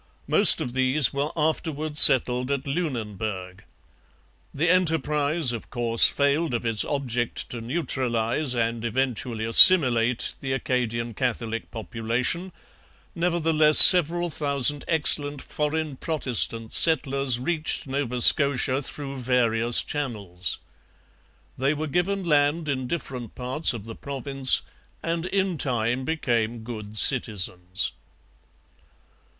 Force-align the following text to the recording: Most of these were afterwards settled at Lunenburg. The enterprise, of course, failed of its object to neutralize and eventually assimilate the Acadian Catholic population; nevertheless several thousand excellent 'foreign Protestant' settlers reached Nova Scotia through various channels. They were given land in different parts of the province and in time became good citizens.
Most 0.27 0.59
of 0.59 0.73
these 0.73 1.13
were 1.13 1.31
afterwards 1.37 1.99
settled 1.99 2.49
at 2.49 2.65
Lunenburg. 2.65 3.63
The 4.51 4.67
enterprise, 4.67 5.51
of 5.51 5.69
course, 5.69 6.07
failed 6.09 6.55
of 6.55 6.65
its 6.65 6.83
object 6.83 7.47
to 7.51 7.61
neutralize 7.61 8.55
and 8.55 8.83
eventually 8.83 9.45
assimilate 9.45 10.33
the 10.41 10.53
Acadian 10.53 11.13
Catholic 11.13 11.69
population; 11.69 12.51
nevertheless 13.13 13.77
several 13.77 14.31
thousand 14.31 14.83
excellent 14.87 15.39
'foreign 15.39 15.97
Protestant' 15.97 16.73
settlers 16.73 17.37
reached 17.39 17.85
Nova 17.85 18.23
Scotia 18.23 18.81
through 18.81 19.19
various 19.19 19.83
channels. 19.83 20.57
They 21.59 21.75
were 21.75 21.85
given 21.85 22.23
land 22.25 22.67
in 22.67 22.87
different 22.87 23.35
parts 23.35 23.71
of 23.71 23.83
the 23.85 23.93
province 23.95 24.63
and 25.03 25.27
in 25.27 25.59
time 25.59 26.05
became 26.05 26.63
good 26.63 26.97
citizens. 26.97 27.91